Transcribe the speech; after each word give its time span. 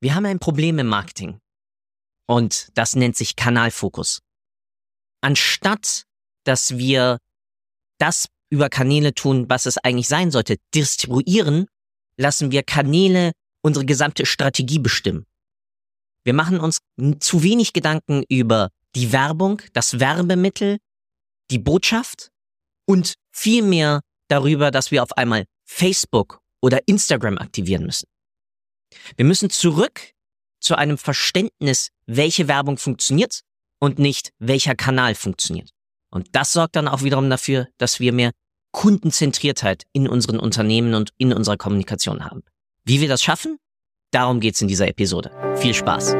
Wir 0.00 0.14
haben 0.14 0.26
ein 0.26 0.38
Problem 0.38 0.78
im 0.78 0.86
Marketing. 0.86 1.40
Und 2.26 2.68
das 2.74 2.96
nennt 2.96 3.16
sich 3.16 3.36
Kanalfokus. 3.36 4.20
Anstatt, 5.20 6.04
dass 6.44 6.76
wir 6.76 7.18
das 7.98 8.26
über 8.50 8.68
Kanäle 8.68 9.14
tun, 9.14 9.48
was 9.48 9.66
es 9.66 9.78
eigentlich 9.78 10.08
sein 10.08 10.30
sollte, 10.30 10.56
distribuieren, 10.74 11.66
lassen 12.16 12.50
wir 12.50 12.62
Kanäle 12.62 13.32
unsere 13.62 13.84
gesamte 13.84 14.26
Strategie 14.26 14.78
bestimmen. 14.78 15.26
Wir 16.24 16.34
machen 16.34 16.60
uns 16.60 16.78
zu 17.20 17.42
wenig 17.42 17.72
Gedanken 17.72 18.24
über 18.28 18.70
die 18.94 19.12
Werbung, 19.12 19.62
das 19.72 20.00
Werbemittel, 20.00 20.78
die 21.50 21.58
Botschaft 21.58 22.30
und 22.86 23.14
viel 23.32 23.62
mehr 23.62 24.00
darüber, 24.28 24.70
dass 24.70 24.90
wir 24.90 25.02
auf 25.02 25.16
einmal 25.16 25.44
Facebook 25.64 26.40
oder 26.60 26.86
Instagram 26.86 27.38
aktivieren 27.38 27.86
müssen. 27.86 28.06
Wir 29.16 29.24
müssen 29.24 29.50
zurück 29.50 30.12
zu 30.60 30.76
einem 30.76 30.98
Verständnis, 30.98 31.90
welche 32.06 32.48
Werbung 32.48 32.78
funktioniert 32.78 33.40
und 33.78 33.98
nicht 33.98 34.32
welcher 34.38 34.74
Kanal 34.74 35.14
funktioniert. 35.14 35.70
Und 36.10 36.28
das 36.32 36.52
sorgt 36.52 36.76
dann 36.76 36.88
auch 36.88 37.02
wiederum 37.02 37.28
dafür, 37.28 37.68
dass 37.78 38.00
wir 38.00 38.12
mehr 38.12 38.32
Kundenzentriertheit 38.72 39.84
in 39.92 40.08
unseren 40.08 40.38
Unternehmen 40.38 40.94
und 40.94 41.12
in 41.18 41.32
unserer 41.32 41.56
Kommunikation 41.56 42.24
haben. 42.24 42.42
Wie 42.84 43.00
wir 43.00 43.08
das 43.08 43.22
schaffen? 43.22 43.58
Darum 44.12 44.40
geht's 44.40 44.60
in 44.60 44.68
dieser 44.68 44.88
Episode. 44.88 45.30
Viel 45.56 45.74
Spaß! 45.74 46.14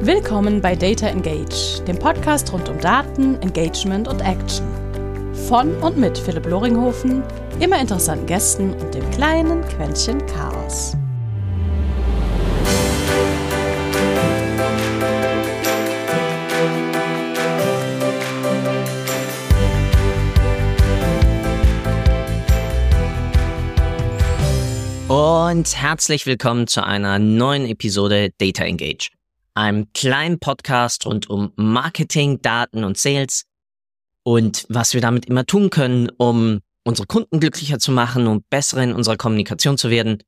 Willkommen 0.00 0.60
bei 0.60 0.76
Data 0.76 1.08
Engage, 1.08 1.82
dem 1.84 1.98
Podcast 1.98 2.52
rund 2.52 2.68
um 2.68 2.78
Daten, 2.78 3.40
Engagement 3.42 4.06
und 4.06 4.20
Action. 4.20 4.85
Von 5.44 5.76
und 5.76 5.96
mit 5.96 6.18
Philipp 6.18 6.46
Loringhofen, 6.46 7.22
immer 7.60 7.80
interessanten 7.80 8.26
Gästen 8.26 8.74
und 8.74 8.92
dem 8.92 9.08
kleinen 9.12 9.62
Quäntchen 9.68 10.18
Chaos. 10.26 10.96
Und 25.06 25.76
herzlich 25.76 26.26
willkommen 26.26 26.66
zu 26.66 26.84
einer 26.84 27.20
neuen 27.20 27.66
Episode 27.66 28.30
Data 28.38 28.64
Engage, 28.64 29.10
einem 29.54 29.86
kleinen 29.92 30.40
Podcast 30.40 31.06
rund 31.06 31.30
um 31.30 31.52
Marketing, 31.54 32.42
Daten 32.42 32.82
und 32.82 32.98
Sales 32.98 33.45
und 34.26 34.66
was 34.68 34.92
wir 34.92 35.00
damit 35.00 35.26
immer 35.26 35.46
tun 35.46 35.70
können, 35.70 36.10
um 36.18 36.58
unsere 36.82 37.06
Kunden 37.06 37.38
glücklicher 37.38 37.78
zu 37.78 37.92
machen, 37.92 38.26
um 38.26 38.42
besser 38.50 38.82
in 38.82 38.92
unserer 38.92 39.16
Kommunikation 39.16 39.78
zu 39.78 39.88
werden 39.88 40.20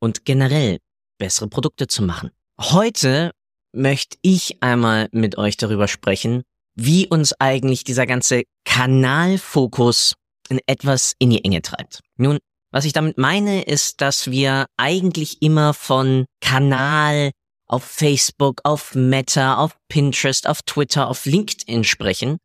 und 0.00 0.24
generell 0.24 0.78
bessere 1.18 1.46
Produkte 1.46 1.86
zu 1.86 2.02
machen. 2.02 2.32
Heute 2.60 3.30
möchte 3.72 4.18
ich 4.22 4.64
einmal 4.64 5.08
mit 5.12 5.38
euch 5.38 5.56
darüber 5.56 5.86
sprechen, 5.86 6.42
wie 6.74 7.06
uns 7.06 7.34
eigentlich 7.38 7.84
dieser 7.84 8.04
ganze 8.04 8.42
Kanalfokus 8.64 10.14
in 10.48 10.58
etwas 10.66 11.12
in 11.20 11.30
die 11.30 11.44
Enge 11.44 11.62
treibt. 11.62 12.00
Nun, 12.16 12.38
was 12.72 12.84
ich 12.84 12.94
damit 12.94 13.16
meine, 13.16 13.62
ist, 13.62 14.00
dass 14.00 14.28
wir 14.28 14.66
eigentlich 14.76 15.40
immer 15.40 15.72
von 15.72 16.24
Kanal 16.40 17.30
auf 17.68 17.84
Facebook, 17.84 18.60
auf 18.64 18.96
Meta, 18.96 19.56
auf 19.58 19.76
Pinterest, 19.88 20.48
auf 20.48 20.62
Twitter, 20.62 21.06
auf 21.06 21.26
LinkedIn 21.26 21.84
sprechen 21.84 22.38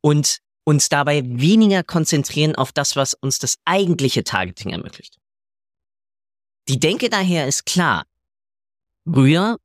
und 0.00 0.43
uns 0.64 0.88
dabei 0.88 1.22
weniger 1.24 1.82
konzentrieren 1.82 2.54
auf 2.54 2.72
das, 2.72 2.96
was 2.96 3.14
uns 3.14 3.38
das 3.38 3.56
eigentliche 3.64 4.24
Targeting 4.24 4.70
ermöglicht. 4.70 5.18
Die 6.68 6.80
Denke 6.80 7.10
daher 7.10 7.46
ist 7.46 7.66
klar. 7.66 8.06
Früher, 9.06 9.58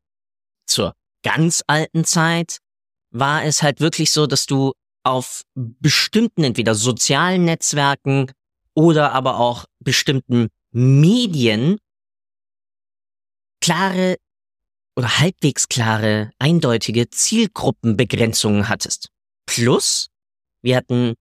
zur 0.66 0.96
ganz 1.24 1.64
alten 1.68 2.04
Zeit, 2.04 2.60
war 3.12 3.44
es 3.46 3.64
halt 3.64 3.80
wirklich 3.80 4.12
so, 4.12 4.28
dass 4.28 4.46
du 4.46 4.74
auf 5.04 5.44
bestimmten 5.56 6.44
entweder 6.44 6.76
sozialen 6.76 7.46
Netzwerken 7.46 8.32
oder 8.74 9.14
aber 9.14 9.40
auch 9.40 9.66
bestimmten 9.80 10.50
Medien 10.72 11.80
klare 13.62 14.18
oder 14.96 15.20
halbwegs 15.20 15.70
klare, 15.70 16.32
eindeutige 16.40 17.10
Zielgruppenbegrenzungen 17.10 18.68
hattest. 18.68 19.10
Plus, 19.46 20.10
wir 20.62 20.78
hatten 20.78 21.16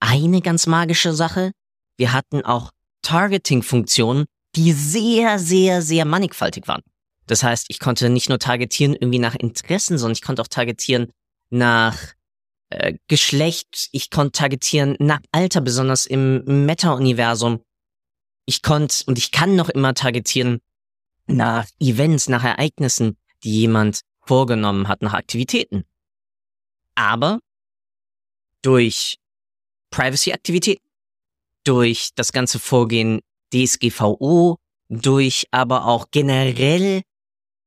eine 0.00 0.40
ganz 0.40 0.66
magische 0.66 1.12
Sache. 1.12 1.52
Wir 1.96 2.12
hatten 2.12 2.44
auch 2.44 2.70
Targeting-Funktionen, 3.02 4.26
die 4.56 4.72
sehr, 4.72 5.38
sehr, 5.38 5.82
sehr 5.82 6.04
mannigfaltig 6.04 6.66
waren. 6.68 6.82
Das 7.26 7.42
heißt, 7.42 7.66
ich 7.68 7.78
konnte 7.78 8.10
nicht 8.10 8.28
nur 8.28 8.38
targetieren 8.38 8.94
irgendwie 8.94 9.18
nach 9.18 9.34
Interessen, 9.34 9.98
sondern 9.98 10.14
ich 10.14 10.22
konnte 10.22 10.42
auch 10.42 10.48
targetieren 10.48 11.12
nach 11.50 11.96
äh, 12.70 12.94
Geschlecht, 13.08 13.88
ich 13.92 14.10
konnte 14.10 14.32
targetieren 14.32 14.96
nach 14.98 15.20
Alter, 15.30 15.60
besonders 15.60 16.06
im 16.06 16.66
Meta-Universum. 16.66 17.62
Ich 18.46 18.62
konnte 18.62 19.04
und 19.06 19.18
ich 19.18 19.30
kann 19.30 19.54
noch 19.54 19.68
immer 19.68 19.94
targetieren 19.94 20.60
nach 21.26 21.66
Events, 21.78 22.28
nach 22.28 22.42
Ereignissen, 22.42 23.16
die 23.44 23.60
jemand 23.60 24.00
vorgenommen 24.22 24.88
hat, 24.88 25.02
nach 25.02 25.14
Aktivitäten. 25.14 25.84
Aber 26.96 27.40
durch 28.62 29.18
Privacy-Aktivitäten, 29.90 30.84
durch 31.64 32.10
das 32.14 32.32
ganze 32.32 32.58
Vorgehen 32.58 33.20
DSGVO, 33.52 34.56
durch 34.88 35.46
aber 35.50 35.86
auch 35.86 36.06
generell 36.10 37.02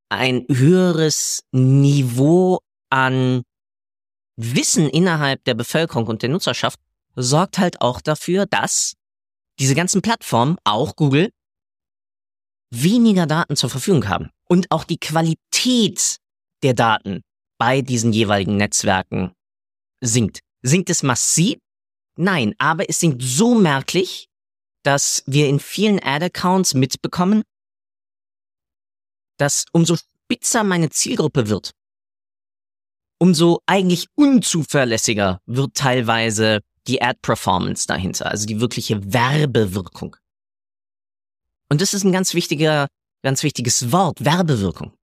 ein 0.09 0.45
höheres 0.49 1.43
Niveau 1.51 2.59
an 2.89 3.43
Wissen 4.35 4.89
innerhalb 4.89 5.43
der 5.43 5.53
Bevölkerung 5.53 6.07
und 6.07 6.21
der 6.21 6.29
Nutzerschaft 6.29 6.79
sorgt 7.15 7.57
halt 7.59 7.81
auch 7.81 8.01
dafür, 8.01 8.45
dass 8.45 8.93
diese 9.59 9.75
ganzen 9.75 10.01
Plattformen, 10.01 10.57
auch 10.63 10.95
Google, 10.95 11.29
weniger 12.71 13.27
Daten 13.27 13.55
zur 13.55 13.69
Verfügung 13.69 14.07
haben. 14.07 14.29
Und 14.45 14.71
auch 14.71 14.83
die 14.83 14.97
Qualität 14.97 16.17
der 16.63 16.73
Daten 16.73 17.21
bei 17.59 17.81
diesen 17.81 18.13
jeweiligen 18.13 18.57
Netzwerken 18.57 19.31
sinkt. 20.01 20.39
Sinkt 20.63 20.89
es 20.89 21.03
massiv? 21.03 21.59
Nein, 22.15 22.55
aber 22.57 22.89
es 22.89 22.99
sinkt 22.99 23.21
so 23.21 23.53
merklich, 23.55 24.29
dass 24.83 25.23
wir 25.25 25.47
in 25.47 25.59
vielen 25.59 26.01
Ad-Accounts 26.01 26.73
mitbekommen, 26.73 27.43
dass 29.37 29.65
umso 29.71 29.97
spitzer 29.97 30.63
meine 30.63 30.89
Zielgruppe 30.89 31.49
wird, 31.49 31.71
umso 33.19 33.61
eigentlich 33.65 34.07
unzuverlässiger 34.15 35.41
wird 35.45 35.75
teilweise 35.75 36.61
die 36.87 37.01
Ad-Performance 37.01 37.87
dahinter, 37.87 38.27
also 38.29 38.45
die 38.45 38.59
wirkliche 38.59 39.13
Werbewirkung. 39.13 40.15
Und 41.69 41.81
das 41.81 41.93
ist 41.93 42.03
ein 42.03 42.11
ganz 42.11 42.33
wichtiger, 42.33 42.87
ganz 43.21 43.43
wichtiges 43.43 43.91
Wort, 43.91 44.23
Werbewirkung. 44.23 44.93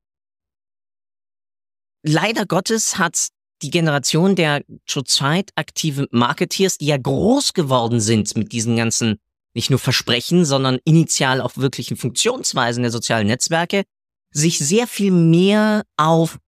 Leider 2.02 2.46
Gottes 2.46 2.98
hat 2.98 3.28
die 3.62 3.70
Generation 3.70 4.36
der 4.36 4.62
zurzeit 4.86 5.50
aktiven 5.54 6.06
Marketeers, 6.10 6.78
die 6.78 6.86
ja 6.86 6.96
groß 6.96 7.52
geworden 7.52 8.00
sind 8.00 8.34
mit 8.36 8.52
diesen 8.52 8.76
ganzen 8.76 9.20
nicht 9.52 9.68
nur 9.70 9.78
Versprechen, 9.78 10.44
sondern 10.44 10.78
initial 10.84 11.40
auch 11.40 11.56
wirklichen 11.56 11.96
Funktionsweisen 11.96 12.82
der 12.82 12.92
sozialen 12.92 13.26
Netzwerke, 13.26 13.84
sich 14.30 14.58
sehr 14.58 14.86
viel 14.86 15.10
mehr 15.10 15.84
auf 15.96 16.38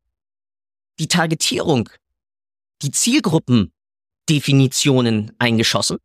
die 0.99 1.09
Targetierung, 1.09 1.89
die 2.83 2.93
Zielgruppendefinitionen 2.93 5.33
eingeschossen, 5.39 5.97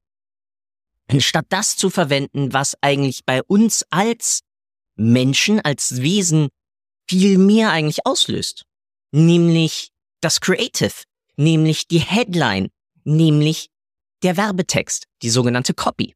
anstatt 1.07 1.45
das 1.49 1.75
zu 1.77 1.91
verwenden, 1.91 2.53
was 2.53 2.75
eigentlich 2.81 3.25
bei 3.25 3.43
uns 3.43 3.85
als 3.91 4.41
Menschen, 4.95 5.59
als 5.61 6.01
Wesen 6.01 6.49
viel 7.07 7.37
mehr 7.37 7.69
eigentlich 7.71 8.05
auslöst. 8.05 8.65
Nämlich 9.11 9.91
das 10.21 10.39
Creative, 10.41 10.93
nämlich 11.35 11.87
die 11.87 11.99
Headline, 11.99 12.69
nämlich 13.03 13.69
der 14.23 14.37
Werbetext, 14.37 15.05
die 15.21 15.29
sogenannte 15.29 15.73
Copy. 15.73 16.15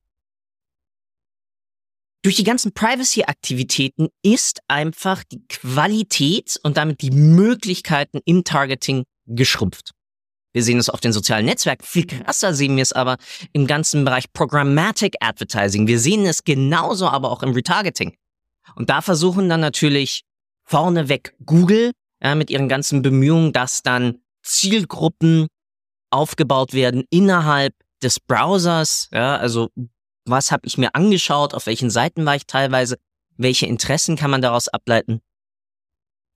Durch 2.24 2.36
die 2.36 2.44
ganzen 2.44 2.71
Privacy-Aktivitäten 2.74 4.09
ist 4.21 4.62
einfach 4.68 5.24
die 5.24 5.44
Qualität 5.48 6.59
und 6.62 6.77
damit 6.77 7.01
die 7.01 7.09
Möglichkeiten 7.09 8.19
im 8.25 8.44
Targeting 8.44 9.06
geschrumpft. 9.25 9.92
Wir 10.53 10.63
sehen 10.63 10.77
es 10.77 10.89
auf 10.89 11.00
den 11.00 11.13
sozialen 11.13 11.45
Netzwerken. 11.45 11.83
Viel 11.83 12.06
krasser 12.06 12.53
sehen 12.53 12.75
wir 12.75 12.83
es 12.83 12.94
aber 12.94 13.18
im 13.53 13.65
ganzen 13.65 14.03
Bereich 14.03 14.31
Programmatic 14.33 15.15
Advertising. 15.19 15.88
Wir 15.88 16.00
sehen 16.00 16.25
es 16.25 16.44
genauso 16.44 17.07
aber 17.07 17.31
auch 17.31 17.42
im 17.42 17.53
Retargeting. 17.53 18.15
Und 18.75 18.89
da 18.89 19.01
versuchen 19.01 19.50
dann 19.50 19.62
natürlich 19.62 20.24
vorneweg 20.65 21.33
Google 21.45 21.92
ja, 22.23 22.35
mit 22.35 22.50
ihren 22.50 22.69
ganzen 22.69 23.01
Bemühungen, 23.01 23.53
dass 23.53 23.83
dann 23.83 24.21
Zielgruppen 24.44 25.47
aufgebaut 26.09 26.73
werden 26.73 27.06
innerhalb 27.09 27.73
des 28.01 28.19
Browsers. 28.19 29.09
Ja, 29.12 29.38
also 29.38 29.69
was 30.25 30.51
habe 30.51 30.68
ich 30.68 30.77
mir 30.77 30.94
angeschaut, 30.95 31.53
auf 31.53 31.65
welchen 31.65 31.89
Seiten 31.89 32.25
war 32.25 32.35
ich 32.35 32.45
teilweise, 32.45 32.97
welche 33.38 33.65
Interessen 33.65 34.15
kann 34.15 34.31
man 34.31 34.41
daraus 34.41 34.68
ableiten, 34.68 35.21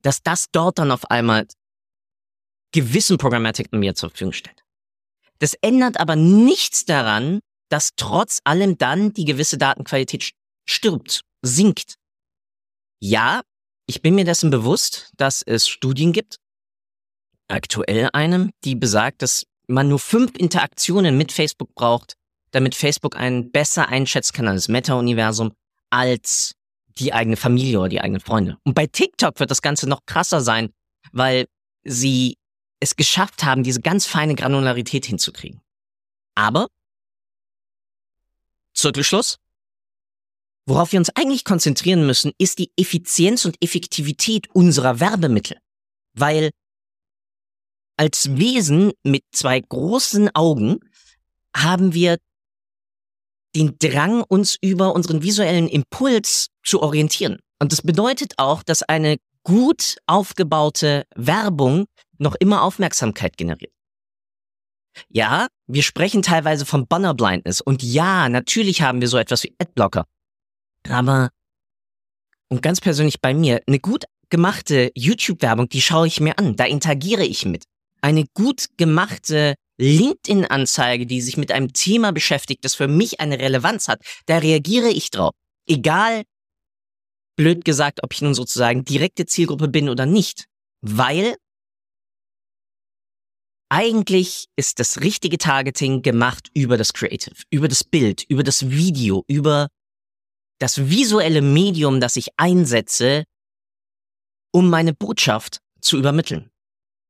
dass 0.01 0.21
das 0.23 0.47
dort 0.51 0.79
dann 0.79 0.91
auf 0.91 1.09
einmal 1.11 1.47
gewissen 2.71 3.17
Programmatic 3.17 3.71
mir 3.71 3.95
zur 3.95 4.09
Verfügung 4.09 4.33
stellt. 4.33 4.63
Das 5.39 5.53
ändert 5.61 5.99
aber 5.99 6.15
nichts 6.15 6.85
daran, 6.85 7.39
dass 7.69 7.91
trotz 7.95 8.41
allem 8.43 8.77
dann 8.77 9.13
die 9.13 9.25
gewisse 9.25 9.57
Datenqualität 9.57 10.33
stirbt, 10.65 11.21
sinkt. 11.41 11.95
Ja, 12.99 13.41
ich 13.87 14.01
bin 14.01 14.15
mir 14.15 14.25
dessen 14.25 14.49
bewusst, 14.49 15.11
dass 15.17 15.41
es 15.41 15.67
Studien 15.67 16.11
gibt, 16.11 16.37
aktuell 17.47 18.09
einem, 18.13 18.51
die 18.63 18.75
besagt, 18.75 19.21
dass 19.21 19.45
man 19.67 19.87
nur 19.87 19.99
fünf 19.99 20.35
Interaktionen 20.37 21.17
mit 21.17 21.31
Facebook 21.31 21.73
braucht, 21.75 22.15
damit 22.51 22.75
Facebook 22.75 23.15
einen 23.15 23.51
besser 23.51 23.89
einschätzen 23.89 24.33
kann 24.33 24.47
als 24.47 24.67
Meta-Universum 24.67 25.53
als 25.89 26.55
die 26.97 27.13
eigene 27.13 27.35
Familie 27.35 27.79
oder 27.79 27.89
die 27.89 28.01
eigenen 28.01 28.21
Freunde. 28.21 28.57
Und 28.63 28.73
bei 28.73 28.87
TikTok 28.87 29.39
wird 29.39 29.51
das 29.51 29.61
Ganze 29.61 29.88
noch 29.88 30.05
krasser 30.05 30.41
sein, 30.41 30.71
weil 31.11 31.45
sie 31.83 32.38
es 32.79 32.95
geschafft 32.95 33.43
haben, 33.43 33.63
diese 33.63 33.81
ganz 33.81 34.05
feine 34.05 34.35
Granularität 34.35 35.05
hinzukriegen. 35.05 35.61
Aber, 36.35 36.67
Zirkelschluss, 38.73 39.38
worauf 40.65 40.91
wir 40.91 41.00
uns 41.00 41.09
eigentlich 41.15 41.44
konzentrieren 41.44 42.06
müssen, 42.06 42.31
ist 42.38 42.59
die 42.59 42.71
Effizienz 42.77 43.45
und 43.45 43.57
Effektivität 43.62 44.47
unserer 44.53 45.00
Werbemittel. 45.00 45.57
Weil 46.13 46.51
als 47.97 48.38
Wesen 48.38 48.91
mit 49.03 49.23
zwei 49.31 49.59
großen 49.59 50.33
Augen 50.35 50.79
haben 51.56 51.94
wir 51.94 52.17
den 53.56 53.77
Drang, 53.79 54.21
uns 54.21 54.57
über 54.62 54.94
unseren 54.94 55.23
visuellen 55.23 55.69
Impuls 55.69 56.47
zu 56.63 56.81
orientieren. 56.81 57.39
Und 57.59 57.71
das 57.71 57.81
bedeutet 57.81 58.33
auch, 58.38 58.63
dass 58.63 58.83
eine 58.83 59.17
gut 59.44 59.95
aufgebaute 60.07 61.06
Werbung 61.15 61.85
noch 62.17 62.35
immer 62.35 62.63
Aufmerksamkeit 62.63 63.38
generiert. 63.38 63.71
Ja, 65.09 65.47
wir 65.67 65.83
sprechen 65.83 66.21
teilweise 66.21 66.65
von 66.65 66.88
Banner 66.88 67.13
Blindness 67.13 67.62
und 67.62 67.83
ja, 67.83 68.29
natürlich 68.29 68.81
haben 68.81 69.01
wir 69.01 69.07
so 69.07 69.17
etwas 69.17 69.44
wie 69.44 69.53
Adblocker. 69.59 70.06
Aber, 70.89 71.29
und 72.49 72.61
ganz 72.61 72.81
persönlich 72.81 73.21
bei 73.21 73.33
mir, 73.33 73.61
eine 73.67 73.79
gut 73.79 74.05
gemachte 74.29 74.91
YouTube-Werbung, 74.95 75.69
die 75.69 75.81
schaue 75.81 76.07
ich 76.07 76.19
mir 76.19 76.37
an, 76.37 76.55
da 76.55 76.65
interagiere 76.65 77.23
ich 77.23 77.45
mit. 77.45 77.65
Eine 78.01 78.25
gut 78.33 78.67
gemachte 78.77 79.55
LinkedIn-Anzeige, 79.77 81.05
die 81.05 81.21
sich 81.21 81.37
mit 81.37 81.51
einem 81.51 81.73
Thema 81.73 82.11
beschäftigt, 82.11 82.63
das 82.63 82.75
für 82.75 82.87
mich 82.87 83.19
eine 83.19 83.39
Relevanz 83.39 83.87
hat, 83.87 84.01
da 84.25 84.37
reagiere 84.37 84.89
ich 84.89 85.11
drauf. 85.11 85.33
Egal, 85.67 86.23
blöd 87.35 87.65
gesagt, 87.65 88.03
ob 88.03 88.13
ich 88.13 88.21
nun 88.21 88.33
sozusagen 88.33 88.85
direkte 88.85 89.25
Zielgruppe 89.25 89.67
bin 89.67 89.89
oder 89.89 90.05
nicht. 90.05 90.45
Weil 90.81 91.35
eigentlich 93.69 94.45
ist 94.55 94.79
das 94.79 95.01
richtige 95.01 95.38
Targeting 95.38 96.01
gemacht 96.01 96.49
über 96.53 96.77
das 96.77 96.93
Creative, 96.93 97.35
über 97.49 97.67
das 97.67 97.83
Bild, 97.83 98.23
über 98.29 98.43
das 98.43 98.69
Video, 98.69 99.23
über 99.27 99.69
das 100.59 100.89
visuelle 100.89 101.41
Medium, 101.41 101.99
das 101.99 102.15
ich 102.15 102.29
einsetze, 102.37 103.25
um 104.51 104.69
meine 104.69 104.93
Botschaft 104.93 105.59
zu 105.81 105.97
übermitteln. 105.97 106.49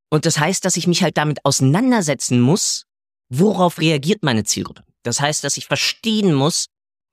Und 0.09 0.25
das 0.25 0.39
heißt, 0.39 0.65
dass 0.65 0.77
ich 0.77 0.87
mich 0.87 1.03
halt 1.03 1.17
damit 1.17 1.43
auseinandersetzen 1.45 2.39
muss, 2.39 2.85
worauf 3.29 3.79
reagiert 3.79 4.23
meine 4.23 4.43
Zielgruppe. 4.43 4.83
Das 5.03 5.19
heißt, 5.19 5.43
dass 5.43 5.57
ich 5.57 5.67
verstehen 5.67 6.33
muss, 6.33 6.65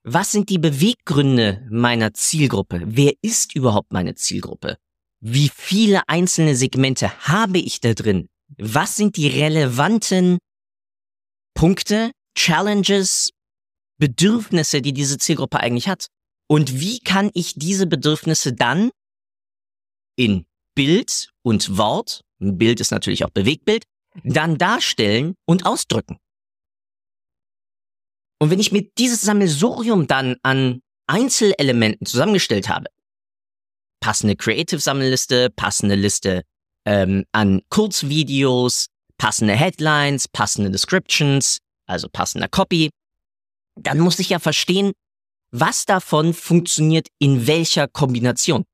was 0.03 0.31
sind 0.31 0.49
die 0.49 0.57
Beweggründe 0.57 1.65
meiner 1.69 2.13
Zielgruppe? 2.13 2.81
Wer 2.85 3.13
ist 3.21 3.55
überhaupt 3.55 3.93
meine 3.93 4.15
Zielgruppe? 4.15 4.77
Wie 5.21 5.49
viele 5.49 6.01
einzelne 6.09 6.55
Segmente 6.55 7.27
habe 7.27 7.59
ich 7.59 7.79
da 7.79 7.93
drin? 7.93 8.27
Was 8.57 8.97
sind 8.97 9.15
die 9.15 9.27
relevanten 9.27 10.39
Punkte, 11.53 12.11
Challenges, 12.37 13.29
Bedürfnisse, 13.97 14.81
die 14.81 14.93
diese 14.93 15.17
Zielgruppe 15.17 15.59
eigentlich 15.59 15.87
hat? 15.87 16.07
Und 16.47 16.79
wie 16.79 16.99
kann 16.99 17.31
ich 17.33 17.53
diese 17.55 17.87
Bedürfnisse 17.87 18.53
dann 18.53 18.91
in 20.15 20.45
Bild 20.75 21.31
und 21.41 21.77
Wort 21.77 22.23
Bild 22.51 22.79
ist 22.79 22.91
natürlich 22.91 23.23
auch 23.23 23.29
Bewegtbild, 23.29 23.85
dann 24.23 24.57
darstellen 24.57 25.35
und 25.45 25.65
ausdrücken. 25.65 26.17
Und 28.39 28.49
wenn 28.49 28.59
ich 28.59 28.71
mir 28.71 28.83
dieses 28.97 29.21
Sammelsurium 29.21 30.07
dann 30.07 30.35
an 30.43 30.81
Einzelelementen 31.07 32.05
zusammengestellt 32.05 32.69
habe, 32.69 32.87
passende 34.01 34.35
Creative-Sammelliste, 34.35 35.49
passende 35.49 35.95
Liste 35.95 36.43
ähm, 36.85 37.23
an 37.31 37.61
Kurzvideos, 37.69 38.87
passende 39.17 39.53
Headlines, 39.53 40.27
passende 40.27 40.69
Descriptions, 40.69 41.59
also 41.85 42.09
passender 42.09 42.49
Copy, 42.49 42.89
dann 43.75 43.99
muss 43.99 44.19
ich 44.19 44.29
ja 44.29 44.39
verstehen, 44.39 44.91
was 45.53 45.85
davon 45.85 46.33
funktioniert 46.33 47.07
in 47.19 47.45
welcher 47.47 47.87
Kombination. 47.87 48.65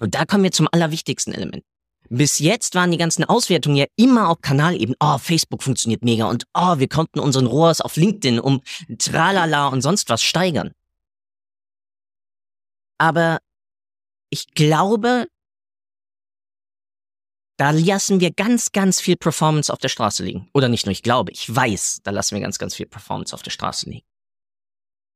Und 0.00 0.14
da 0.16 0.26
kommen 0.26 0.42
wir 0.42 0.50
zum 0.50 0.68
allerwichtigsten 0.70 1.32
Element. 1.32 1.64
Bis 2.08 2.40
jetzt 2.40 2.74
waren 2.74 2.90
die 2.90 2.98
ganzen 2.98 3.24
Auswertungen 3.24 3.76
ja 3.76 3.86
immer 3.96 4.28
auf 4.28 4.40
Kanalebene. 4.42 4.96
Oh, 5.00 5.18
Facebook 5.18 5.62
funktioniert 5.62 6.04
mega 6.04 6.26
und 6.26 6.44
oh, 6.52 6.78
wir 6.78 6.88
konnten 6.88 7.20
unseren 7.20 7.46
ROAS 7.46 7.80
auf 7.80 7.96
LinkedIn 7.96 8.40
um 8.40 8.60
tralala 8.98 9.68
und 9.68 9.82
sonst 9.82 10.10
was 10.10 10.22
steigern. 10.22 10.72
Aber 12.98 13.38
ich 14.30 14.48
glaube, 14.54 15.26
da 17.56 17.70
lassen 17.70 18.20
wir 18.20 18.32
ganz, 18.32 18.72
ganz 18.72 19.00
viel 19.00 19.16
Performance 19.16 19.72
auf 19.72 19.78
der 19.78 19.88
Straße 19.88 20.24
liegen. 20.24 20.48
Oder 20.52 20.68
nicht 20.68 20.86
nur 20.86 20.92
ich 20.92 21.04
glaube, 21.04 21.30
ich 21.30 21.54
weiß, 21.54 22.00
da 22.02 22.10
lassen 22.10 22.34
wir 22.34 22.42
ganz, 22.42 22.58
ganz 22.58 22.74
viel 22.74 22.86
Performance 22.86 23.32
auf 23.32 23.42
der 23.42 23.50
Straße 23.52 23.88
liegen. 23.88 24.04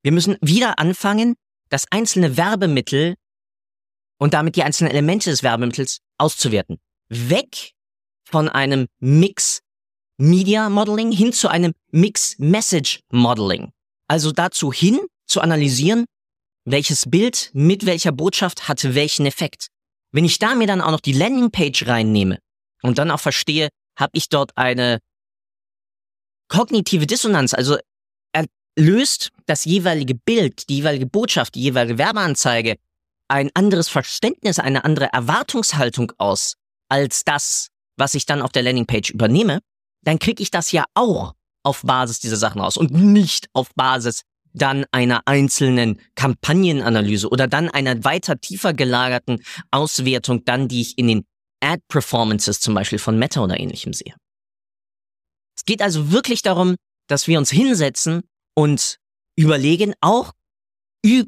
Wir 0.07 0.13
müssen 0.13 0.37
wieder 0.41 0.79
anfangen, 0.79 1.35
das 1.69 1.87
einzelne 1.91 2.37
Werbemittel 2.37 3.17
und 4.21 4.35
damit 4.35 4.55
die 4.55 4.63
einzelnen 4.63 4.93
Elemente 4.93 5.31
des 5.31 5.43
Werbemittels 5.43 5.99
auszuwerten 6.17 6.79
weg 7.09 7.73
von 8.23 8.49
einem 8.49 8.87
Mix 9.01 9.63
Media 10.17 10.71
Modeling 10.71 11.11
hin 11.11 11.33
zu 11.33 11.49
einem 11.49 11.73
Mix 11.91 12.39
Message 12.39 13.01
Modeling. 13.11 13.73
Also 14.07 14.31
dazu 14.31 14.73
hin 14.73 15.01
zu 15.27 15.41
analysieren, 15.41 16.05
welches 16.65 17.11
Bild 17.11 17.51
mit 17.53 17.85
welcher 17.85 18.13
Botschaft 18.13 18.69
hatte 18.69 18.95
welchen 18.95 19.27
Effekt. 19.27 19.67
Wenn 20.13 20.25
ich 20.25 20.39
da 20.39 20.55
mir 20.55 20.69
dann 20.69 20.83
auch 20.83 20.93
noch 20.93 21.01
die 21.01 21.15
Landingpage 21.15 21.85
reinnehme 21.89 22.39
und 22.81 22.99
dann 22.99 23.11
auch 23.11 23.19
verstehe, 23.19 23.71
habe 23.99 24.13
ich 24.13 24.29
dort 24.29 24.57
eine 24.57 25.01
kognitive 26.47 27.09
Dissonanz, 27.09 27.55
also 27.55 27.77
löst 28.79 29.31
das 29.47 29.65
jeweilige 29.65 30.15
Bild, 30.15 30.69
die 30.69 30.77
jeweilige 30.77 31.07
Botschaft, 31.07 31.55
die 31.55 31.63
jeweilige 31.63 31.99
Werbeanzeige 31.99 32.77
ein 33.29 33.51
anderes 33.55 33.89
Verständnis, 33.89 34.59
eine 34.59 34.85
andere 34.85 35.13
Erwartungshaltung 35.13 36.13
aus 36.19 36.55
als 36.89 37.25
das, 37.25 37.69
was 37.97 38.15
ich 38.15 38.27
dann 38.27 38.43
auf 38.43 38.53
der 38.53 38.63
Landingpage 38.63 39.11
übernehme, 39.11 39.61
dann 40.03 40.19
kriege 40.19 40.43
ich 40.43 40.51
das 40.51 40.71
ja 40.71 40.85
auch 40.95 41.35
auf 41.65 41.83
Basis 41.83 42.21
dieser 42.21 42.37
Sachen 42.37 42.61
raus 42.61 42.77
und 42.77 42.93
nicht 42.93 43.49
auf 43.53 43.75
Basis 43.75 44.23
dann 44.53 44.87
einer 44.93 45.23
einzelnen 45.27 46.01
Kampagnenanalyse 46.15 47.29
oder 47.29 47.47
dann 47.49 47.69
einer 47.69 48.05
weiter 48.05 48.41
tiefer 48.41 48.73
gelagerten 48.73 49.43
Auswertung 49.71 50.45
dann, 50.45 50.69
die 50.69 50.81
ich 50.81 50.97
in 50.97 51.09
den 51.09 51.27
Ad-Performances 51.61 52.61
zum 52.61 52.75
Beispiel 52.75 52.99
von 52.99 53.19
Meta 53.19 53.43
oder 53.43 53.59
ähnlichem 53.59 53.93
sehe. 53.93 54.15
Es 55.57 55.65
geht 55.65 55.83
also 55.83 56.13
wirklich 56.13 56.43
darum, 56.43 56.77
dass 57.09 57.27
wir 57.27 57.39
uns 57.39 57.51
hinsetzen 57.51 58.23
und 58.57 58.97
überlegen, 59.37 59.95
auch 60.01 60.33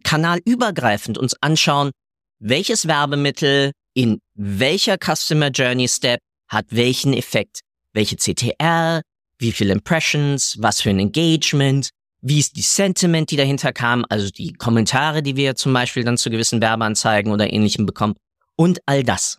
kanalübergreifend 0.02 1.18
uns 1.18 1.36
anschauen, 1.40 1.92
welches 2.40 2.88
Werbemittel 2.88 3.72
in 3.94 4.20
welcher 4.34 4.96
Customer 4.96 5.48
Journey 5.50 5.88
Step 5.88 6.18
hat 6.48 6.66
welchen 6.70 7.12
Effekt, 7.12 7.60
welche 7.92 8.16
CTR, 8.16 9.02
wie 9.38 9.52
viele 9.52 9.72
Impressions, 9.72 10.56
was 10.58 10.80
für 10.80 10.90
ein 10.90 10.98
Engagement, 10.98 11.90
wie 12.20 12.40
ist 12.40 12.56
die 12.56 12.62
Sentiment, 12.62 13.30
die 13.30 13.36
dahinter 13.36 13.72
kam, 13.72 14.04
also 14.08 14.30
die 14.30 14.52
Kommentare, 14.52 15.22
die 15.22 15.36
wir 15.36 15.54
zum 15.54 15.72
Beispiel 15.72 16.04
dann 16.04 16.18
zu 16.18 16.30
gewissen 16.30 16.60
Werbeanzeigen 16.60 17.32
oder 17.32 17.52
ähnlichem 17.52 17.86
bekommen 17.86 18.16
und 18.56 18.80
all 18.86 19.04
das. 19.04 19.38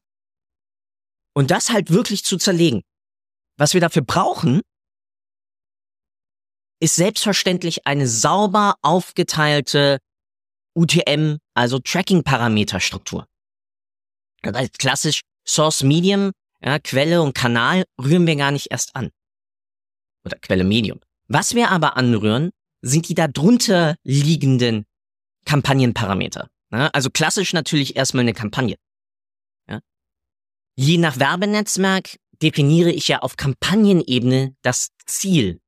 Und 1.34 1.52
das 1.52 1.70
halt 1.70 1.92
wirklich 1.92 2.24
zu 2.24 2.38
zerlegen. 2.38 2.82
Was 3.58 3.74
wir 3.74 3.82
dafür 3.82 4.04
brauchen, 4.04 4.62
ist 6.80 6.96
selbstverständlich 6.96 7.86
eine 7.86 8.08
sauber 8.08 8.76
aufgeteilte 8.82 10.00
UTM, 10.76 11.38
also 11.54 11.80
Tracking-Parameterstruktur. 11.80 13.28
Das 14.42 14.56
heißt, 14.56 14.80
klassisch 14.80 15.22
Source 15.46 15.84
Medium, 15.84 16.32
ja, 16.62 16.80
Quelle 16.80 17.22
und 17.22 17.34
Kanal 17.34 17.86
rühren 18.02 18.28
wir 18.28 18.36
gar 18.36 18.52
nicht 18.52 18.68
erst 18.72 18.96
an. 18.96 19.10
Oder 20.26 20.38
Quelle 20.40 20.64
Medium. 20.64 21.00
Was 21.28 21.56
wir 21.56 21.70
aber 21.72 21.98
anrühren, 21.98 22.52
sind 22.82 23.10
die 23.10 23.16
darunter 23.16 23.96
liegenden 24.04 24.86
Kampagnenparameter. 25.46 26.48
Ja, 26.72 26.88
also 26.88 27.10
klassisch 27.10 27.54
natürlich 27.54 27.96
erstmal 27.96 28.22
eine 28.22 28.34
Kampagne. 28.34 28.76
Ja. 29.68 29.80
Je 30.76 30.98
nach 30.98 31.20
Werbenetzwerk 31.20 32.18
definiere 32.42 32.92
ich 32.92 33.08
ja 33.08 33.20
auf 33.20 33.38
Kampagnenebene 33.38 34.56
das 34.62 34.90
Ziel. 35.06 35.60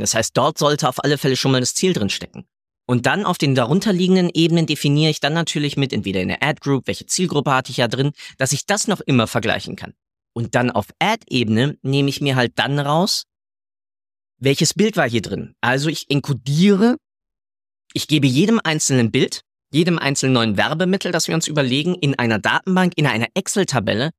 Das 0.00 0.14
heißt, 0.14 0.36
dort 0.36 0.58
sollte 0.58 0.88
auf 0.88 1.02
alle 1.02 1.18
Fälle 1.18 1.36
schon 1.36 1.52
mal 1.52 1.60
das 1.60 1.74
Ziel 1.74 1.92
drin 1.92 2.10
stecken. 2.10 2.46
Und 2.86 3.06
dann 3.06 3.24
auf 3.24 3.38
den 3.38 3.54
darunterliegenden 3.54 4.30
Ebenen 4.34 4.66
definiere 4.66 5.10
ich 5.10 5.20
dann 5.20 5.32
natürlich 5.32 5.76
mit 5.76 5.92
entweder 5.92 6.20
in 6.20 6.28
der 6.28 6.42
Ad 6.42 6.58
Group, 6.60 6.88
welche 6.88 7.06
Zielgruppe 7.06 7.54
hatte 7.54 7.70
ich 7.70 7.76
ja 7.76 7.86
drin, 7.86 8.10
dass 8.36 8.52
ich 8.52 8.66
das 8.66 8.88
noch 8.88 9.00
immer 9.00 9.28
vergleichen 9.28 9.76
kann. 9.76 9.94
Und 10.32 10.54
dann 10.54 10.70
auf 10.70 10.86
Ad-Ebene 10.98 11.78
nehme 11.82 12.08
ich 12.08 12.20
mir 12.20 12.36
halt 12.36 12.52
dann 12.56 12.78
raus, 12.78 13.26
welches 14.38 14.74
Bild 14.74 14.96
war 14.96 15.08
hier 15.08 15.22
drin. 15.22 15.54
Also 15.60 15.88
ich 15.88 16.10
enkodiere, 16.10 16.96
ich 17.92 18.08
gebe 18.08 18.26
jedem 18.26 18.60
einzelnen 18.62 19.10
Bild, 19.10 19.42
jedem 19.72 19.98
einzelnen 19.98 20.32
neuen 20.32 20.56
Werbemittel, 20.56 21.12
das 21.12 21.28
wir 21.28 21.34
uns 21.34 21.46
überlegen, 21.46 21.94
in 21.94 22.18
einer 22.18 22.38
Datenbank, 22.38 22.94
in 22.96 23.06
einer 23.06 23.28
Excel-Tabelle, 23.34 24.10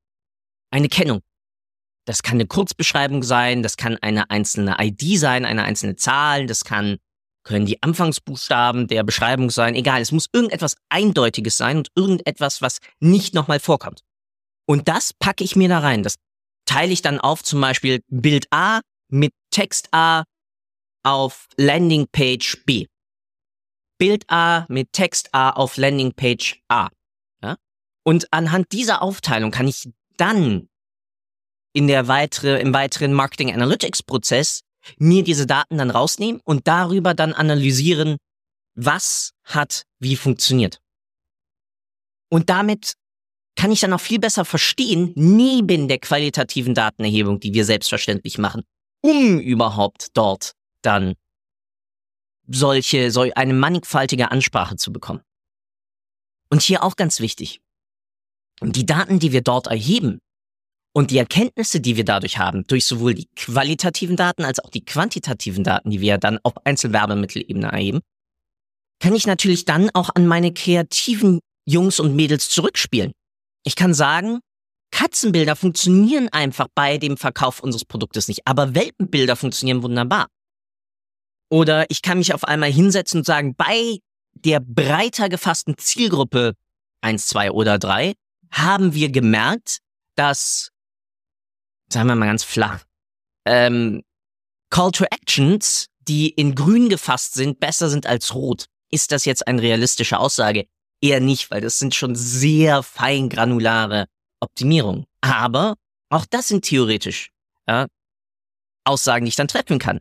eine 0.72 0.88
Kennung. 0.88 1.22
Das 2.12 2.24
kann 2.24 2.36
eine 2.36 2.46
Kurzbeschreibung 2.46 3.24
sein, 3.24 3.64
das 3.64 3.78
kann 3.78 3.96
eine 4.02 4.30
einzelne 4.30 4.76
ID 4.82 5.18
sein, 5.18 5.46
eine 5.46 5.64
einzelne 5.64 5.96
Zahl, 5.96 6.46
das 6.46 6.66
kann 6.66 6.98
können 7.44 7.66
die 7.66 7.82
Anfangsbuchstaben 7.82 8.88
der 8.88 9.04
Beschreibung 9.04 9.50
sein, 9.50 9.76
egal, 9.76 10.02
es 10.02 10.12
muss 10.12 10.28
irgendetwas 10.34 10.76
Eindeutiges 10.90 11.56
sein 11.56 11.78
und 11.78 11.88
irgendetwas, 11.96 12.62
was 12.62 12.80
nicht 13.00 13.34
nochmal 13.34 13.62
vorkommt. 13.62 14.02
Und 14.66 14.90
das 14.90 15.14
packe 15.14 15.46
ich 15.46 15.56
mir 15.56 15.70
da 15.70 15.80
rein. 15.80 16.04
Das 16.04 16.16
teile 16.66 16.92
ich 16.92 17.02
dann 17.02 17.18
auf, 17.18 17.44
zum 17.44 17.62
Beispiel 17.62 18.04
Bild 18.10 18.46
A 18.52 18.82
mit 19.08 19.32
Text 19.50 19.88
A 19.94 20.26
auf 21.04 21.48
Landingpage 21.56 22.66
B. 22.66 22.88
Bild 23.98 24.26
A 24.30 24.66
mit 24.68 24.92
Text 24.92 25.34
A 25.34 25.52
auf 25.52 25.78
Landingpage 25.78 26.62
A. 26.68 26.90
Ja? 27.42 27.56
Und 28.04 28.28
anhand 28.34 28.74
dieser 28.74 29.02
Aufteilung 29.02 29.52
kann 29.52 29.70
ich 29.70 29.90
dann 30.18 30.68
in 31.74 31.88
der 31.88 32.08
weitere, 32.08 32.60
im 32.60 32.74
weiteren 32.74 33.14
Marketing 33.14 33.54
Analytics 33.54 34.04
Prozess 34.04 34.62
mir 34.98 35.24
diese 35.24 35.46
Daten 35.46 35.78
dann 35.78 35.92
rausnehmen 35.92 36.42
und 36.44 36.68
darüber 36.68 37.14
dann 37.14 37.34
analysieren, 37.34 38.18
was 38.76 39.32
hat 39.44 39.84
wie 40.00 40.16
funktioniert. 40.16 40.80
Und 42.30 42.50
damit 42.50 42.96
kann 43.56 43.72
ich 43.72 43.82
dann 43.82 43.94
auch 43.94 44.02
viel 44.02 44.20
besser 44.20 44.46
verstehen, 44.46 45.12
neben 45.16 45.88
der 45.88 46.00
qualitativen 46.00 46.74
Datenerhebung, 46.74 47.40
die 47.40 47.54
wir 47.54 47.66
selbstverständlich 47.66 48.38
machen, 48.38 48.64
um 49.02 49.40
überhaupt 49.40 50.08
dort 50.14 50.54
dann 50.82 51.16
solche, 52.48 53.12
so 53.12 53.22
eine 53.36 53.54
mannigfaltige 53.54 54.32
Ansprache 54.32 54.78
zu 54.78 54.92
bekommen. 54.92 55.22
Und 56.50 56.62
hier 56.62 56.84
auch 56.84 56.96
ganz 56.96 57.20
wichtig. 57.20 57.62
Die 58.62 58.86
Daten, 58.86 59.20
die 59.20 59.32
wir 59.32 59.42
dort 59.42 59.68
erheben, 59.68 60.20
und 60.94 61.12
die 61.12 61.18
Erkenntnisse, 61.18 61.80
die 61.80 61.96
wir 61.96 62.06
dadurch 62.06 62.38
haben, 62.38 62.66
durch 62.68 62.86
sowohl 62.86 63.14
die 63.14 63.28
qualitativen 63.36 64.16
Daten 64.16 64.44
als 64.44 64.60
auch 64.60 64.70
die 64.70 64.84
quantitativen 64.84 65.64
Daten, 65.64 65.90
die 65.90 66.02
wir 66.02 66.18
dann 66.18 66.40
auf 66.44 66.54
Einzelwerbemittelebene 66.66 67.68
erheben, 67.68 68.02
kann 69.00 69.16
ich 69.16 69.26
natürlich 69.26 69.66
dann 69.66 69.90
auch 69.94 70.10
an 70.14 70.28
meine 70.28 70.54
kreativen 70.54 71.40
Jungs 71.66 72.00
und 72.00 72.16
Mädels 72.16 72.50
zurückspielen. 72.50 73.14
Ich 73.64 73.76
kann 73.76 73.94
sagen, 73.94 74.40
Katzenbilder 74.92 75.56
funktionieren 75.56 76.30
einfach 76.30 76.68
bei 76.76 76.98
dem 76.98 77.18
Verkauf 77.18 77.62
unseres 77.62 77.86
Produktes 77.86 78.28
nicht, 78.28 78.42
aber 78.46 78.76
Welpenbilder 78.76 79.36
funktionieren 79.36 79.84
wunderbar. 79.84 80.28
Oder 81.50 81.90
ich 81.90 82.02
kann 82.02 82.18
mich 82.18 82.34
auf 82.34 82.44
einmal 82.44 82.72
hinsetzen 82.72 83.20
und 83.20 83.26
sagen, 83.26 83.56
bei 83.56 84.00
der 84.34 84.60
breiter 84.60 85.30
gefassten 85.30 85.78
Zielgruppe 85.78 86.54
1, 87.02 87.28
2 87.28 87.52
oder 87.52 87.80
3 87.80 88.14
haben 88.52 88.94
wir 88.94 89.12
gemerkt, 89.12 89.80
dass 90.16 90.70
sagen 91.92 92.08
wir 92.08 92.16
mal 92.16 92.26
ganz 92.26 92.44
flach, 92.44 92.84
ähm, 93.46 94.04
Call 94.70 94.92
to 94.92 95.06
Actions, 95.06 95.88
die 96.00 96.30
in 96.30 96.56
grün 96.56 96.90
gefasst 96.90 97.34
sind, 97.34 97.60
besser 97.60 97.90
sind 97.90 98.06
als 98.06 98.34
rot. 98.34 98.66
Ist 98.90 99.12
das 99.12 99.26
jetzt 99.26 99.48
eine 99.48 99.62
realistische 99.62 100.20
Aussage? 100.20 100.66
Eher 101.02 101.20
nicht, 101.20 101.52
weil 101.52 101.62
das 101.62 101.80
sind 101.80 101.96
schon 101.96 102.16
sehr 102.16 102.84
fein 102.84 103.30
granulare 103.30 104.08
Optimierungen. 104.40 105.06
Aber 105.22 105.76
auch 106.10 106.26
das 106.30 106.48
sind 106.48 106.66
theoretisch 106.66 107.32
ja, 107.68 107.88
Aussagen, 108.84 109.26
die 109.26 109.30
ich 109.30 109.36
dann 109.36 109.48
treffen 109.48 109.80
kann. 109.80 110.00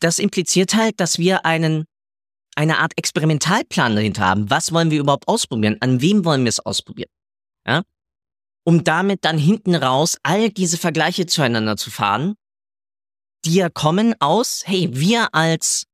Das 0.00 0.18
impliziert 0.18 0.74
halt, 0.74 1.00
dass 1.00 1.18
wir 1.18 1.44
einen 1.44 1.84
eine 2.56 2.78
Art 2.78 2.92
Experimentalplan 2.96 3.94
dahinter 3.94 4.26
haben. 4.26 4.50
Was 4.50 4.72
wollen 4.72 4.90
wir 4.90 5.00
überhaupt 5.00 5.28
ausprobieren? 5.28 5.76
An 5.80 6.00
wem 6.00 6.24
wollen 6.24 6.44
wir 6.44 6.48
es 6.48 6.60
ausprobieren? 6.60 7.10
Ja? 7.66 7.82
Um 8.64 8.84
damit 8.84 9.24
dann 9.24 9.38
hinten 9.38 9.74
raus 9.74 10.16
all 10.22 10.50
diese 10.50 10.78
Vergleiche 10.78 11.26
zueinander 11.26 11.76
zu 11.76 11.90
fahren, 11.90 12.34
die 13.44 13.54
ja 13.54 13.70
kommen 13.70 14.14
aus, 14.20 14.62
hey, 14.66 14.88
wir 14.92 15.34
als 15.34 15.86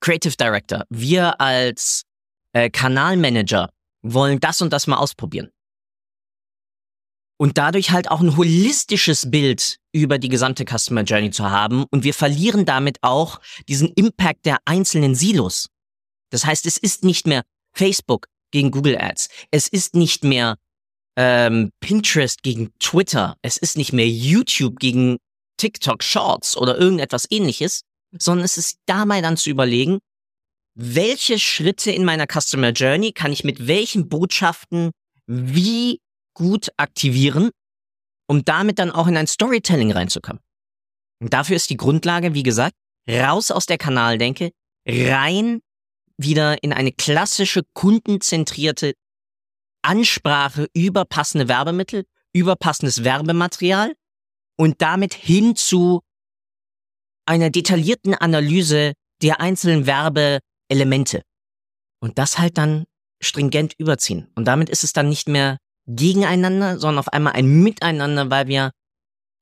Creative 0.00 0.36
Director, 0.36 0.84
wir 0.90 1.40
als 1.40 2.02
äh, 2.52 2.70
Kanalmanager 2.70 3.70
wollen 4.02 4.40
das 4.40 4.60
und 4.60 4.72
das 4.72 4.86
mal 4.86 4.96
ausprobieren. 4.96 5.50
Und 7.38 7.58
dadurch 7.58 7.90
halt 7.90 8.10
auch 8.10 8.20
ein 8.20 8.36
holistisches 8.36 9.30
Bild 9.30 9.78
über 9.92 10.18
die 10.18 10.28
gesamte 10.28 10.64
Customer 10.64 11.02
Journey 11.02 11.30
zu 11.30 11.50
haben. 11.50 11.84
Und 11.90 12.04
wir 12.04 12.14
verlieren 12.14 12.64
damit 12.64 12.98
auch 13.02 13.40
diesen 13.68 13.88
Impact 13.94 14.46
der 14.46 14.58
einzelnen 14.64 15.16
Silos. 15.16 15.68
Das 16.30 16.46
heißt, 16.46 16.66
es 16.66 16.76
ist 16.76 17.04
nicht 17.04 17.26
mehr 17.26 17.42
Facebook 17.72 18.26
gegen 18.52 18.70
Google 18.70 18.96
Ads. 18.96 19.28
Es 19.50 19.66
ist 19.66 19.94
nicht 19.96 20.22
mehr 20.22 20.56
ähm, 21.16 21.70
Pinterest 21.80 22.42
gegen 22.42 22.70
Twitter. 22.78 23.36
Es 23.42 23.56
ist 23.56 23.76
nicht 23.76 23.92
mehr 23.92 24.08
YouTube 24.08 24.78
gegen 24.78 25.18
TikTok 25.58 26.02
Shorts 26.02 26.56
oder 26.56 26.78
irgendetwas 26.78 27.26
ähnliches, 27.30 27.82
sondern 28.18 28.44
es 28.44 28.58
ist 28.58 28.78
dabei 28.86 29.20
dann 29.20 29.36
zu 29.36 29.50
überlegen, 29.50 29.98
welche 30.74 31.38
Schritte 31.38 31.90
in 31.90 32.04
meiner 32.04 32.26
Customer 32.26 32.70
Journey 32.70 33.12
kann 33.12 33.32
ich 33.32 33.44
mit 33.44 33.66
welchen 33.66 34.08
Botschaften 34.08 34.90
wie 35.26 36.00
gut 36.34 36.68
aktivieren, 36.78 37.50
um 38.26 38.44
damit 38.44 38.78
dann 38.78 38.90
auch 38.90 39.06
in 39.06 39.16
ein 39.16 39.26
Storytelling 39.26 39.92
reinzukommen. 39.92 40.40
Und 41.20 41.32
dafür 41.32 41.56
ist 41.56 41.70
die 41.70 41.76
Grundlage, 41.76 42.34
wie 42.34 42.42
gesagt, 42.42 42.74
raus 43.08 43.50
aus 43.50 43.66
der 43.66 43.78
Kanaldenke, 43.78 44.50
rein 44.86 45.60
wieder 46.16 46.62
in 46.62 46.72
eine 46.72 46.92
klassische 46.92 47.62
kundenzentrierte 47.74 48.94
Ansprache 49.82 50.68
über 50.74 51.04
passende 51.04 51.48
Werbemittel, 51.48 52.04
über 52.32 52.56
passendes 52.56 53.04
Werbematerial 53.04 53.94
und 54.56 54.80
damit 54.80 55.14
hin 55.14 55.56
zu 55.56 56.02
einer 57.26 57.50
detaillierten 57.50 58.14
Analyse 58.14 58.94
der 59.22 59.40
einzelnen 59.40 59.86
Werbeelemente. 59.86 61.22
Und 62.00 62.18
das 62.18 62.38
halt 62.38 62.58
dann 62.58 62.84
stringent 63.20 63.74
überziehen. 63.78 64.28
Und 64.34 64.46
damit 64.46 64.68
ist 64.68 64.82
es 64.84 64.92
dann 64.92 65.08
nicht 65.08 65.28
mehr 65.28 65.58
gegeneinander, 65.86 66.78
sondern 66.78 66.98
auf 66.98 67.12
einmal 67.12 67.34
ein 67.34 67.62
Miteinander, 67.62 68.30
weil 68.30 68.48
wir 68.48 68.72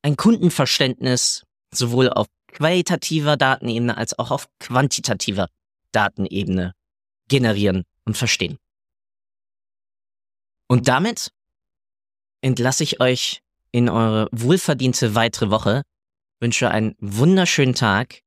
ein 0.02 0.16
Kundenverständnis 0.16 1.44
sowohl 1.73 2.11
auf 2.11 2.26
qualitativer 2.49 3.37
Datenebene 3.37 3.97
als 3.97 4.18
auch 4.18 4.30
auf 4.30 4.49
quantitativer 4.59 5.49
Datenebene 5.92 6.73
generieren 7.28 7.85
und 8.04 8.16
verstehen. 8.16 8.59
Und 10.71 10.87
damit 10.87 11.33
entlasse 12.43 12.85
ich 12.85 13.00
euch 13.00 13.43
in 13.73 13.89
eure 13.89 14.29
wohlverdiente 14.31 15.17
weitere 15.17 15.50
Woche, 15.50 15.83
wünsche 16.39 16.71
einen 16.71 16.95
wunderschönen 17.00 17.75
Tag 17.75 18.21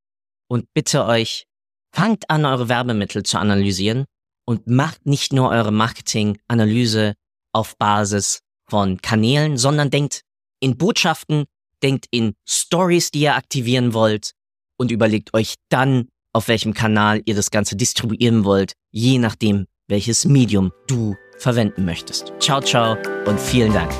und 0.50 0.66
bitte 0.74 1.06
euch, 1.06 1.46
fangt 1.94 2.30
an, 2.30 2.44
eure 2.44 2.68
Werbemittel 2.68 3.24
zu 3.24 3.38
analysieren 3.38 4.04
und 4.44 4.68
macht 4.68 5.06
nicht 5.06 5.32
nur 5.32 5.52
eure 5.52 5.72
Marketinganalyse 5.72 7.14
auf 7.54 7.78
Basis 7.78 8.42
von 8.68 9.02
Kanälen, 9.02 9.58
sondern 9.58 9.90
denkt 9.90 10.24
in 10.60 10.78
Botschaften, 10.78 11.46
denkt 11.82 12.08
in 12.12 12.34
Stories, 12.46 13.10
die 13.12 13.22
ihr 13.22 13.36
aktivieren 13.36 13.94
wollt 13.94 14.34
und 14.76 14.92
überlegt 14.92 15.34
euch 15.34 15.56
dann, 15.70 16.10
auf 16.34 16.50
welchem 16.50 16.74
Kanal 16.74 17.22
ihr 17.24 17.36
das 17.36 17.52
Ganze 17.52 17.78
distribuieren 17.78 18.44
wollt, 18.44 18.74
je 18.92 19.18
nachdem, 19.18 19.66
welches 19.88 20.26
Medium 20.26 20.74
du 20.88 21.16
verwenden 21.44 21.84
möchtest. 21.84 22.34
Ciao, 22.40 22.62
ciao 22.62 22.98
und 23.26 23.40
vielen 23.40 23.74
Dank. 23.74 23.92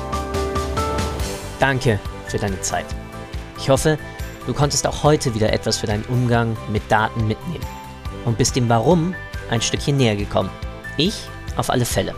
Danke 1.60 2.00
für 2.26 2.38
deine 2.38 2.60
Zeit. 2.62 2.86
Ich 3.58 3.68
hoffe, 3.68 3.98
du 4.46 4.54
konntest 4.54 4.86
auch 4.86 5.02
heute 5.02 5.34
wieder 5.34 5.52
etwas 5.52 5.76
für 5.76 5.86
deinen 5.86 6.04
Umgang 6.04 6.56
mit 6.70 6.82
Daten 6.90 7.26
mitnehmen 7.28 7.64
und 8.24 8.38
bist 8.38 8.56
dem 8.56 8.68
Warum 8.68 9.14
ein 9.50 9.60
Stückchen 9.60 9.98
näher 9.98 10.16
gekommen. 10.16 10.50
Ich 10.96 11.28
auf 11.56 11.68
alle 11.68 11.84
Fälle. 11.84 12.14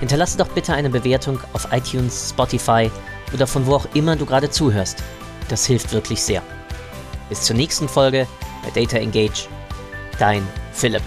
Hinterlasse 0.00 0.36
doch 0.36 0.48
bitte 0.48 0.74
eine 0.74 0.90
Bewertung 0.90 1.38
auf 1.54 1.68
iTunes, 1.72 2.30
Spotify 2.30 2.90
oder 3.32 3.46
von 3.46 3.66
wo 3.66 3.76
auch 3.76 3.86
immer 3.94 4.16
du 4.16 4.26
gerade 4.26 4.50
zuhörst. 4.50 5.02
Das 5.48 5.64
hilft 5.64 5.92
wirklich 5.92 6.22
sehr. 6.22 6.42
Bis 7.30 7.42
zur 7.42 7.56
nächsten 7.56 7.88
Folge 7.88 8.26
bei 8.62 8.80
Data 8.80 8.98
Engage. 8.98 9.48
Dein 10.18 10.46
Philipp. 10.72 11.02